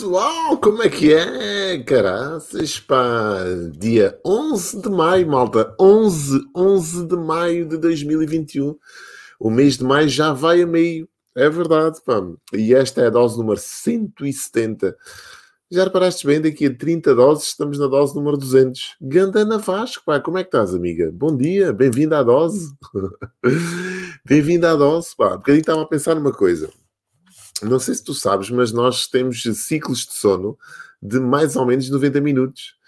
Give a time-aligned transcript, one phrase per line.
[0.00, 1.78] pessoal, como é que é?
[1.82, 3.36] Caraças, pá.
[3.76, 5.74] Dia 11 de maio, malta.
[5.78, 8.78] 11, 11 de maio de 2021.
[9.38, 11.06] O mês de maio já vai a meio.
[11.36, 12.22] É verdade, pá.
[12.54, 14.96] E esta é a dose número 170.
[15.70, 18.96] Já reparaste bem, daqui a 30 doses estamos na dose número 200.
[19.02, 20.18] Gandana Vasco, pá.
[20.18, 21.10] Como é que estás, amiga?
[21.12, 22.72] Bom dia, bem-vinda à dose.
[24.24, 25.34] bem-vinda à dose, pá.
[25.34, 26.70] Um bocadinho estava a pensar numa coisa
[27.62, 30.58] não sei se tu sabes, mas nós temos ciclos de sono
[31.02, 32.80] de mais ou menos 90 minutos.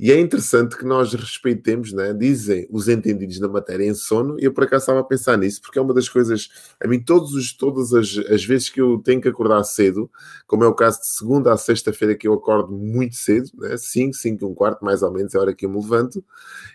[0.00, 2.12] E é interessante que nós respeitemos, né?
[2.14, 5.60] dizem os entendidos na matéria em sono, e eu por acaso estava a pensar nisso,
[5.60, 6.48] porque é uma das coisas,
[6.80, 10.08] a mim, todos os, todas as, as vezes que eu tenho que acordar cedo,
[10.46, 13.76] como é o caso de segunda a sexta-feira, que eu acordo muito cedo, né?
[13.76, 16.24] 5, 5 e um quarto, mais ou menos, é a hora que eu me levanto,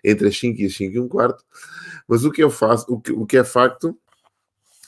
[0.04, 1.46] entre as 5 e as 5 e um quarto.
[2.06, 3.98] Mas o que eu faço, o que, o que é facto,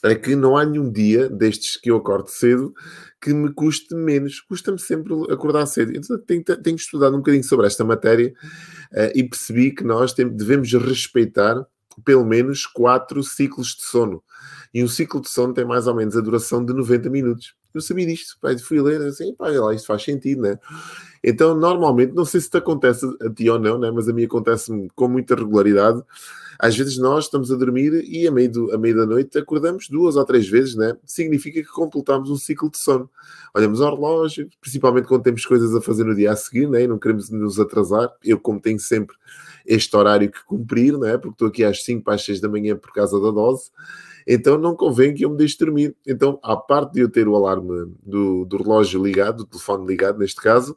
[0.05, 2.73] é que não há nenhum dia destes que eu acordo cedo
[3.21, 4.39] que me custe menos.
[4.39, 5.95] Custa-me sempre acordar cedo.
[5.95, 8.33] Então tenho, tenho, estudado um bocadinho sobre esta matéria
[8.91, 11.65] uh, e percebi que nós devemos respeitar
[12.03, 14.23] pelo menos quatro ciclos de sono.
[14.73, 17.55] E um ciclo de sono tem mais ou menos a duração de 90 minutos.
[17.75, 20.59] Eu sabia disto, pai, fui ler assim, pá, lá, isto faz sentido, né?
[21.23, 23.91] Então, normalmente, não sei se te acontece a ti ou não, né?
[23.91, 26.03] mas a mim acontece-me com muita regularidade
[26.59, 29.89] às vezes nós estamos a dormir e a meio, do, a meio da noite acordamos
[29.89, 30.95] duas ou três vezes, né?
[31.05, 33.09] Significa que completamos um ciclo de sono.
[33.53, 36.83] Olhamos ao relógio, principalmente quando temos coisas a fazer no dia a seguir, né?
[36.83, 38.09] E não queremos nos atrasar.
[38.23, 39.15] Eu, como tenho sempre
[39.65, 41.17] este horário que cumprir, né?
[41.17, 43.71] Porque estou aqui às 5 para as 6 da manhã por causa da dose.
[44.27, 45.95] Então não convém que eu me deixe dormir.
[46.05, 50.19] Então, à parte de eu ter o alarme do, do relógio ligado, do telefone ligado,
[50.19, 50.75] neste caso,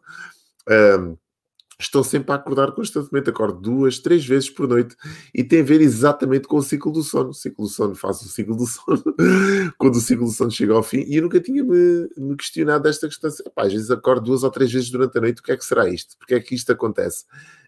[1.80, 4.96] Estou sempre a acordar constantemente, acordo duas, três vezes por noite
[5.32, 7.30] e tem a ver exatamente com o ciclo do sono.
[7.30, 9.00] O ciclo do sono faz o ciclo do sono
[9.78, 12.82] quando o ciclo do sono chega ao fim e eu nunca tinha me, me questionado
[12.82, 13.30] desta questão.
[13.46, 15.64] Epá, às vezes acordo duas ou três vezes durante a noite, o que é que
[15.64, 16.18] será isto?
[16.18, 17.26] Porque é que isto acontece?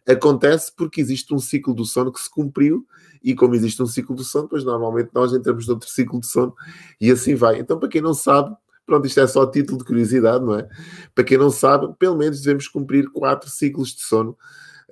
[0.09, 2.85] Acontece porque existe um ciclo do sono que se cumpriu
[3.23, 6.53] e como existe um ciclo do sono, pois normalmente nós entramos noutro ciclo de sono
[7.01, 7.61] e assim vai.
[7.61, 8.57] Então, para quem não sabe,
[8.91, 10.69] Pronto, isto é só título de curiosidade, não é?
[11.15, 14.37] Para quem não sabe, pelo menos devemos cumprir quatro ciclos de sono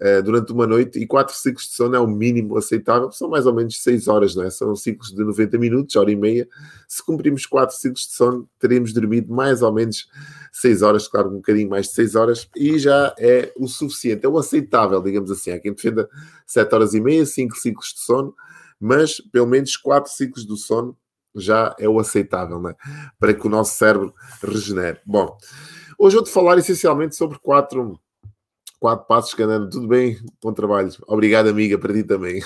[0.01, 3.45] uh, durante uma noite, e quatro ciclos de sono é o mínimo aceitável, são mais
[3.45, 4.51] ou menos seis horas, não é?
[4.51, 6.49] São ciclos de 90 minutos, hora e meia.
[6.87, 10.09] Se cumprirmos quatro ciclos de sono, teremos dormido mais ou menos
[10.53, 14.29] seis horas, claro, um bocadinho mais de seis horas, e já é o suficiente, é
[14.29, 15.51] o aceitável, digamos assim.
[15.51, 16.09] Há quem defenda
[16.47, 18.33] sete horas e meia, cinco ciclos de sono,
[18.79, 20.97] mas pelo menos quatro ciclos do sono
[21.35, 22.75] já é o aceitável, né?
[23.19, 25.01] para que o nosso cérebro regenere.
[25.07, 25.37] Bom,
[25.99, 27.99] hoje vou-te falar essencialmente sobre quatro,
[28.79, 29.69] quatro passos, Canano.
[29.71, 30.19] Tudo bem?
[30.43, 30.91] Bom trabalho.
[31.07, 32.43] Obrigado, amiga, para ti também.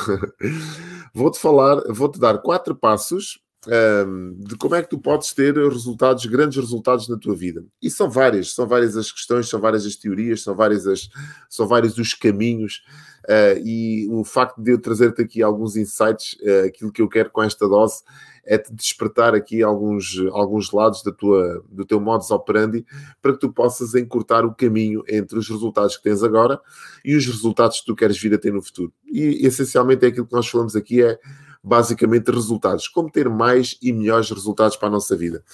[1.12, 6.26] vou-te falar, vou-te dar quatro passos um, de como é que tu podes ter resultados,
[6.26, 7.64] grandes resultados na tua vida.
[7.80, 11.08] E são várias, são várias as questões, são várias as teorias, são várias as,
[11.48, 12.82] são vários os caminhos.
[13.24, 17.30] Uh, e o facto de eu trazer-te aqui alguns insights, uh, aquilo que eu quero
[17.30, 18.02] com esta dose
[18.44, 22.84] é te despertar aqui alguns, alguns lados da tua, do teu modus operandi
[23.20, 26.60] para que tu possas encurtar o caminho entre os resultados que tens agora
[27.04, 28.92] e os resultados que tu queres vir a ter no futuro.
[29.06, 31.16] E essencialmente é aquilo que nós falamos aqui é
[31.62, 35.44] basicamente resultados, como ter mais e melhores resultados para a nossa vida.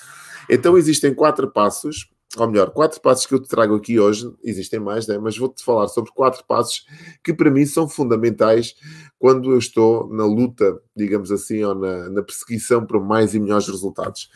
[0.48, 4.78] Então existem quatro passos ou melhor, quatro passos que eu te trago aqui hoje, existem
[4.78, 5.18] mais, né?
[5.18, 6.84] mas vou-te falar sobre quatro passos
[7.24, 8.74] que para mim são fundamentais
[9.18, 13.66] quando eu estou na luta, digamos assim, ou na, na perseguição para mais e melhores
[13.66, 14.28] resultados.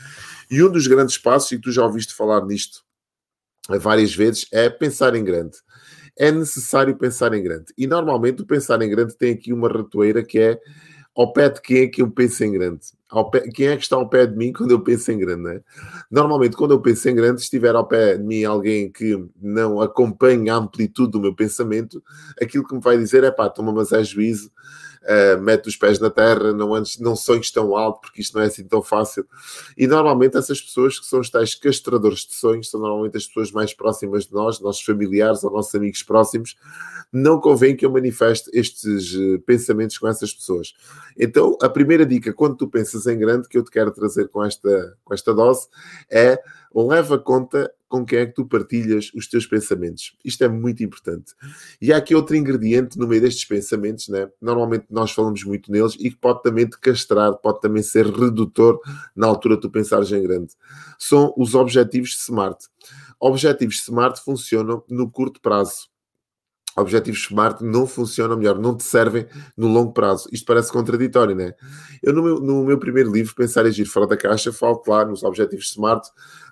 [0.50, 2.82] E um dos grandes passos, e tu já ouviste falar nisto
[3.68, 5.58] várias vezes, é pensar em grande.
[6.16, 7.66] É necessário pensar em grande.
[7.76, 10.58] E normalmente o pensar em grande tem aqui uma ratoeira que é
[11.14, 12.80] ao pé de quem é que eu penso em grande?
[13.30, 15.42] Pé, quem é que está ao pé de mim quando eu penso em grande?
[15.42, 15.60] Né?
[16.10, 19.80] Normalmente, quando eu penso em grande, se estiver ao pé de mim alguém que não
[19.82, 22.02] acompanha a amplitude do meu pensamento,
[22.40, 24.50] aquilo que me vai dizer é pá, toma mas é juízo,
[25.02, 28.42] uh, mete os pés na terra, não, antes, não sonhes tão alto, porque isto não
[28.42, 29.26] é assim tão fácil.
[29.76, 33.52] E normalmente essas pessoas que são os tais castradores de sonhos são normalmente as pessoas
[33.52, 36.56] mais próximas de nós, nossos familiares ou nossos amigos próximos.
[37.12, 40.74] Não convém que eu manifeste estes uh, pensamentos com essas pessoas.
[41.18, 44.44] Então, a primeira dica, quando tu pensas em grande, que eu te quero trazer com
[44.44, 45.68] esta, com esta dose,
[46.10, 46.38] é
[46.74, 50.16] leva conta com quem é que tu partilhas os teus pensamentos.
[50.24, 51.34] Isto é muito importante.
[51.78, 54.30] E há aqui outro ingrediente no meio destes pensamentos, né?
[54.40, 58.80] Normalmente nós falamos muito neles e que pode também te castrar, pode também ser redutor
[59.14, 60.54] na altura tu pensares em grande.
[60.98, 62.58] São os objetivos SMART.
[63.20, 65.91] Objetivos SMART funcionam no curto prazo.
[66.76, 69.26] Objetivos SMART não funcionam melhor, não te servem
[69.56, 70.28] no longo prazo.
[70.32, 71.54] Isto parece contraditório, não é?
[72.02, 75.10] Eu, no meu, no meu primeiro livro, Pensar e Agir Fora da Caixa, falo, claro,
[75.10, 76.04] nos objetivos SMART,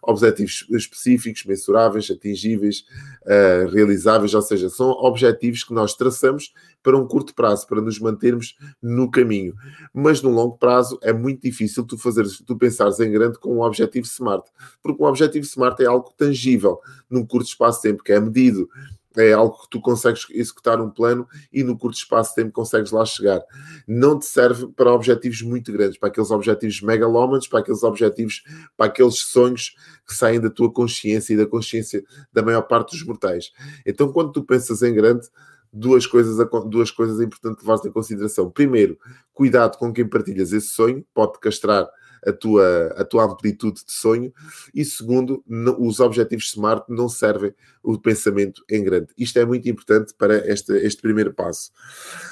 [0.03, 2.85] objetivos específicos, mensuráveis, atingíveis,
[3.23, 6.53] uh, realizáveis, ou seja, são objetivos que nós traçamos
[6.83, 9.55] para um curto prazo, para nos mantermos no caminho.
[9.93, 13.63] Mas no longo prazo é muito difícil tu fazeres, tu pensares em grande com um
[13.63, 14.47] objetivo SMART,
[14.83, 16.79] porque um objetivo SMART é algo tangível,
[17.09, 18.69] num curto espaço de tempo, que é medido
[19.17, 22.93] é algo que tu consegues executar um plano e no curto espaço de tempo consegues
[22.93, 23.43] lá chegar.
[23.87, 28.43] Não te serve para objetivos muito grandes, para aqueles objetivos megalómanos, para aqueles objetivos,
[28.77, 29.75] para aqueles sonhos
[30.07, 33.51] que saem da tua consciência e da consciência da maior parte dos mortais.
[33.85, 35.27] Então, quando tu pensas em grande,
[35.73, 36.37] duas coisas,
[36.67, 38.51] duas coisas importantes levar em consideração.
[38.51, 38.99] Primeiro,
[39.33, 41.89] cuidado com quem partilhas esse sonho, pode castrar
[42.27, 44.33] a tua, a tua amplitude de sonho.
[44.75, 45.43] E segundo,
[45.79, 47.53] os objetivos SMART não servem
[47.83, 49.09] o pensamento em grande.
[49.17, 51.71] Isto é muito importante para este, este primeiro passo.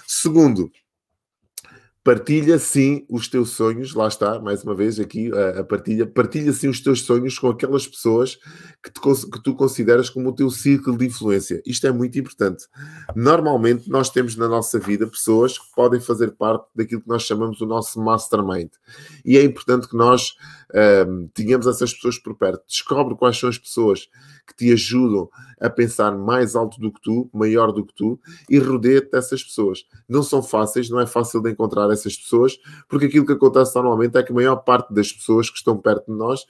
[0.07, 0.71] Segundo,
[2.09, 6.07] Partilha sim os teus sonhos, lá está, mais uma vez aqui a, a partilha.
[6.07, 8.39] Partilha sim os teus sonhos com aquelas pessoas
[8.83, 11.61] que, te, que tu consideras como o teu círculo de influência.
[11.67, 12.65] Isto é muito importante.
[13.15, 17.61] Normalmente nós temos na nossa vida pessoas que podem fazer parte daquilo que nós chamamos
[17.61, 18.71] o nosso mastermind.
[19.23, 20.33] E é importante que nós
[20.75, 22.65] um, tenhamos essas pessoas por perto.
[22.67, 24.09] Descobre quais são as pessoas
[24.47, 25.29] que te ajudam
[25.61, 28.19] a pensar mais alto do que tu, maior do que tu,
[28.49, 29.85] e rodeia-te dessas pessoas.
[30.09, 34.17] Não são fáceis, não é fácil de encontrar essas pessoas, porque aquilo que acontece normalmente
[34.17, 36.47] é que a maior parte das pessoas que estão perto de nós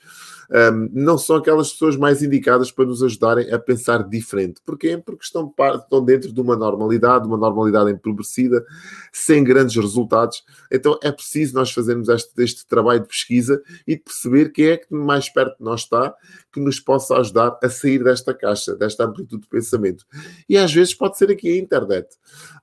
[0.50, 4.60] um, não são aquelas pessoas mais indicadas para nos ajudarem a pensar diferente.
[4.64, 4.96] Porquê?
[4.96, 8.64] Porque estão, estão dentro de uma normalidade, uma normalidade empobrecida,
[9.12, 10.42] sem grandes resultados.
[10.72, 14.76] Então é preciso nós fazermos este, este trabalho de pesquisa e de perceber quem é
[14.76, 16.14] que mais perto de nós está,
[16.52, 20.04] que nos possa ajudar a sair desta caixa, desta amplitude de pensamento.
[20.48, 22.08] E às vezes pode ser aqui a internet,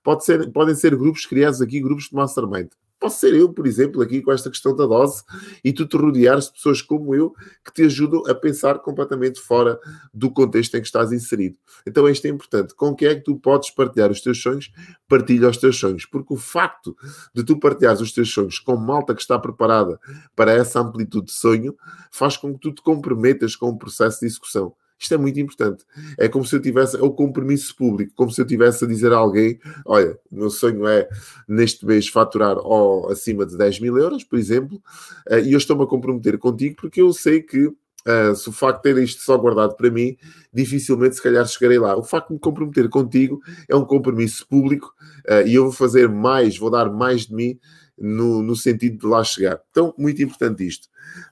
[0.04, 2.70] pode ser, podem ser grupos criados aqui, grupos de mastermind.
[3.06, 5.22] Posso ser eu, por exemplo, aqui com esta questão da dose
[5.64, 9.80] e tu te rodeares de pessoas como eu que te ajudam a pensar completamente fora
[10.12, 11.56] do contexto em que estás inserido.
[11.86, 12.74] Então isto é importante.
[12.74, 14.72] Com quem é que tu podes partilhar os teus sonhos?
[15.08, 16.08] Partilha os teus sonhos.
[16.08, 16.98] Porque o facto
[17.32, 20.00] de tu partilhares os teus sonhos com malta que está preparada
[20.36, 21.76] para essa amplitude de sonho
[22.12, 24.74] faz com que tu te comprometas com o processo de execução.
[24.98, 25.84] Isto é muito importante.
[26.18, 29.12] É como se eu tivesse, é o compromisso público, como se eu tivesse a dizer
[29.12, 31.08] a alguém: olha, o meu sonho é
[31.48, 34.82] neste mês faturar oh, acima de 10 mil euros, por exemplo,
[35.30, 37.72] uh, e eu estou-me a comprometer contigo porque eu sei que.
[38.08, 40.16] Uh, se o facto de ter isto só guardado para mim,
[40.54, 41.98] dificilmente se calhar chegarei lá.
[41.98, 44.94] O facto de me comprometer contigo é um compromisso público
[45.28, 47.60] uh, e eu vou fazer mais, vou dar mais de mim
[47.98, 49.60] no, no sentido de lá chegar.
[49.72, 50.88] Então, muito importante isto.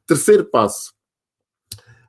[0.07, 0.93] Terceiro passo,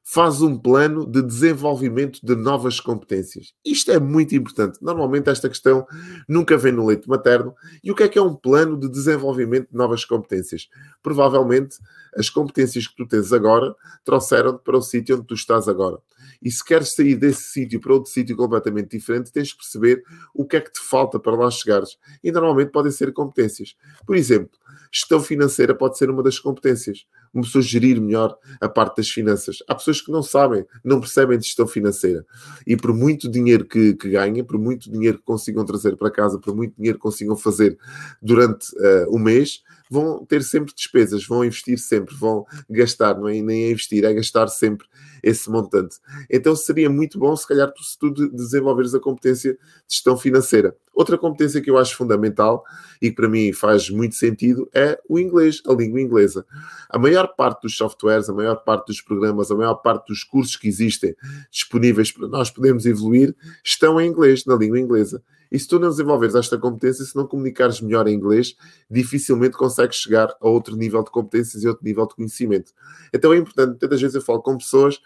[0.07, 3.55] faz um plano de desenvolvimento de novas competências.
[3.65, 4.79] Isto é muito importante.
[4.83, 5.87] Normalmente esta questão
[6.29, 7.55] nunca vem no leite materno.
[7.83, 10.69] E o que é que é um plano de desenvolvimento de novas competências?
[11.03, 11.79] Provavelmente
[12.15, 13.75] as competências que tu tens agora
[14.05, 15.99] trouxeram-te para o sítio onde tu estás agora.
[16.43, 20.03] E se queres sair desse sítio para outro sítio completamente diferente, tens que perceber
[20.35, 21.97] o que é que te falta para lá chegares.
[22.23, 23.75] E normalmente podem ser competências.
[24.07, 24.59] Por exemplo,
[24.93, 29.59] gestão financeira pode ser uma das competências uma pessoa gerir melhor a parte das finanças.
[29.69, 32.25] Há pessoas que não sabem, não percebem de gestão financeira.
[32.67, 36.39] E por muito dinheiro que, que ganhem, por muito dinheiro que consigam trazer para casa,
[36.39, 37.77] por muito dinheiro que consigam fazer
[38.23, 43.43] durante uh, o mês, vão ter sempre despesas, vão investir sempre, vão gastar, não é
[43.43, 44.87] nem é investir, é gastar sempre
[45.25, 45.97] esse montante.
[46.31, 50.77] Então seria muito bom, se calhar, se tu desenvolveres a competência de gestão financeira.
[50.95, 52.63] Outra competência que eu acho fundamental
[53.03, 56.47] e que para mim faz muito sentido é o inglês, a língua inglesa.
[56.89, 60.57] A maior parte dos softwares, a maior parte dos programas, a maior parte dos cursos
[60.57, 61.17] que existem
[61.51, 65.23] disponíveis para nós podermos evoluir estão em inglês, na língua inglesa.
[65.55, 68.57] E se tu não desenvolveres esta competência, se não comunicares melhor em inglês,
[68.91, 72.73] dificilmente consegues chegar a outro nível de competências e outro nível de conhecimento.
[73.13, 75.01] Então é importante, tantas vezes eu falo com pessoas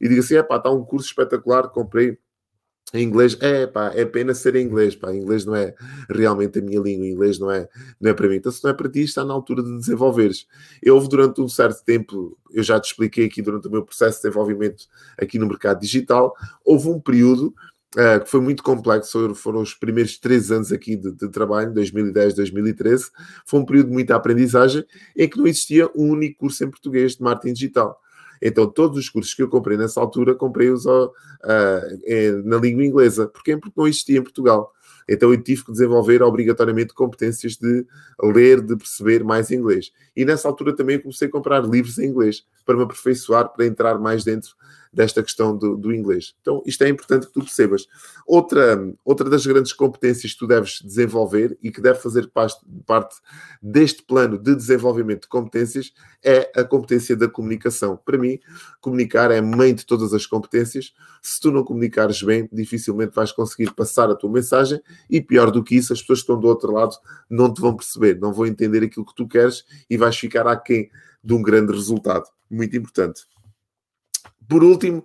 [0.00, 2.18] e digo assim: é pá, está um curso espetacular, comprei
[2.94, 5.74] em inglês, é pá, é pena ser em inglês, pá, inglês não é
[6.08, 7.68] realmente a minha língua, inglês não é,
[8.00, 8.36] não é para mim.
[8.36, 10.46] Então, se não é para ti, está na altura de desenvolveres.
[10.80, 14.18] Eu houve durante um certo tempo, eu já te expliquei aqui durante o meu processo
[14.18, 14.84] de desenvolvimento
[15.18, 17.54] aqui no mercado digital, houve um período
[17.94, 22.34] Uh, que foi muito complexo, foram os primeiros três anos aqui de, de, trabalho, 2010,
[22.34, 23.04] 2013,
[23.46, 24.84] foi um período de muita aprendizagem,
[25.16, 27.96] em que não existia um único curso em português de marketing digital.
[28.46, 31.10] Então, todos os cursos que eu comprei nessa altura, comprei-os uh,
[32.44, 33.26] na língua inglesa.
[33.26, 33.56] Porquê?
[33.56, 34.70] Porque não existia em Portugal.
[35.08, 37.86] Então eu tive que desenvolver obrigatoriamente competências de
[38.22, 39.92] ler, de perceber mais inglês.
[40.16, 43.66] E nessa altura também eu comecei a comprar livros em inglês para me aperfeiçoar, para
[43.66, 44.54] entrar mais dentro
[44.94, 46.34] desta questão do, do, inglês.
[46.40, 47.86] Então, isto é importante que tu percebas.
[48.26, 53.16] Outra, outra das grandes competências que tu deves desenvolver e que deve fazer parte,
[53.60, 57.98] deste plano de desenvolvimento de competências é a competência da comunicação.
[58.04, 58.38] Para mim,
[58.80, 60.94] comunicar é a mãe de todas as competências.
[61.20, 65.62] Se tu não comunicares bem, dificilmente vais conseguir passar a tua mensagem e, pior do
[65.62, 66.96] que isso, as pessoas que estão do outro lado
[67.28, 70.88] não te vão perceber, não vão entender aquilo que tu queres e vais ficar aquém
[71.22, 72.24] de um grande resultado.
[72.50, 73.22] Muito importante.
[74.48, 75.04] Por último,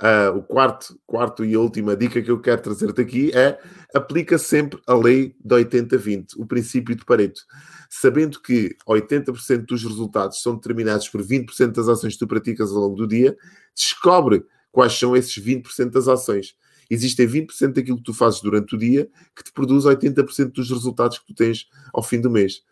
[0.00, 3.58] uh, o quarto, quarto e última dica que eu quero trazer-te aqui é
[3.94, 7.42] aplica sempre a lei de 80-20, o princípio de Pareto.
[7.88, 12.78] Sabendo que 80% dos resultados são determinados por 20% das ações que tu praticas ao
[12.78, 13.36] longo do dia,
[13.74, 16.54] descobre quais são esses 20% das ações.
[16.88, 21.18] Existem 20% daquilo que tu fazes durante o dia que te produz 80% dos resultados
[21.18, 22.62] que tu tens ao fim do mês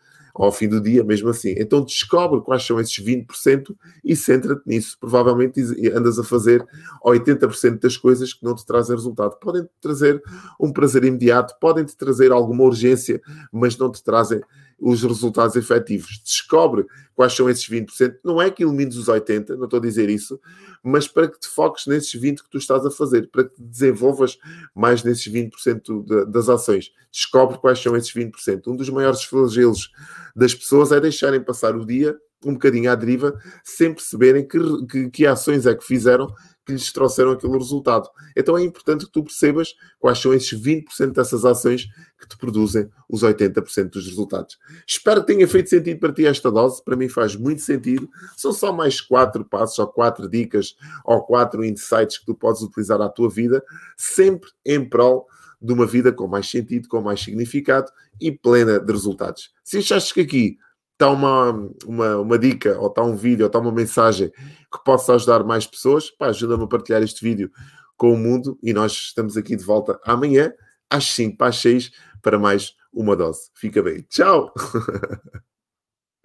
[0.43, 1.53] ao fim do dia, mesmo assim.
[1.57, 4.97] Então descobre quais são esses 20% e centra-te nisso.
[4.99, 5.59] Provavelmente
[5.93, 6.65] andas a fazer
[7.05, 9.37] 80% das coisas que não te trazem resultado.
[9.39, 10.21] Podem te trazer
[10.59, 14.41] um prazer imediato, podem te trazer alguma urgência, mas não te trazem
[14.81, 16.21] os resultados efetivos.
[16.23, 18.17] Descobre quais são esses 20%.
[18.23, 20.39] Não é que elimines os 80%, não estou a dizer isso,
[20.83, 23.61] mas para que te foques nesses 20% que tu estás a fazer, para que te
[23.61, 24.37] desenvolvas
[24.73, 26.91] mais nesses 20% de, das ações.
[27.11, 28.67] Descobre quais são esses 20%.
[28.67, 29.91] Um dos maiores flagelos
[30.35, 35.09] das pessoas é deixarem passar o dia um bocadinho à deriva, sem perceberem que, que,
[35.09, 36.33] que ações é que fizeram
[36.69, 38.07] que lhes trouxeram aquele resultado.
[38.37, 41.87] Então é importante que tu percebas quais são esses 20% dessas ações
[42.19, 44.57] que te produzem os 80% dos resultados.
[44.87, 46.83] Espero que tenha feito sentido para ti esta dose.
[46.83, 48.07] Para mim faz muito sentido.
[48.37, 53.01] São só mais quatro passos, ou quatro dicas, ou quatro insights que tu podes utilizar
[53.01, 53.63] à tua vida,
[53.97, 55.27] sempre em prol
[55.61, 57.91] de uma vida com mais sentido, com mais significado
[58.21, 59.51] e plena de resultados.
[59.63, 60.57] Se achaste que aqui
[60.99, 61.51] está uma,
[61.85, 65.65] uma, uma dica, ou está um vídeo, ou está uma mensagem que possa ajudar mais
[65.65, 67.49] pessoas, ajuda-me a partilhar este vídeo
[67.95, 70.53] com o mundo e nós estamos aqui de volta amanhã,
[70.89, 71.91] às 5 para as 6,
[72.21, 73.49] para mais uma dose.
[73.53, 74.01] Fica bem.
[74.09, 74.53] Tchau!